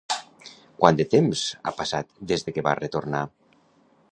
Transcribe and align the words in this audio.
Quant 0.83 0.97
de 1.01 1.05
temps 1.11 1.43
ha 1.59 1.73
passat 1.81 2.09
des 2.33 2.47
que 2.57 2.65
va 2.69 2.77
retornar? 2.81 3.21